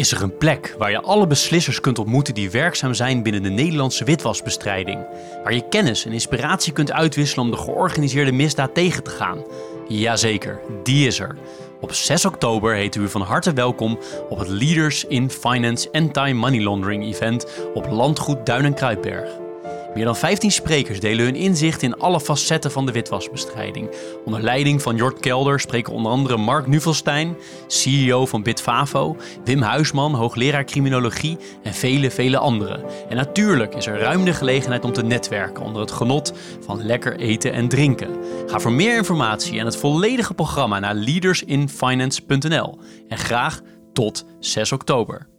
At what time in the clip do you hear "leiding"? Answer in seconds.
24.42-24.82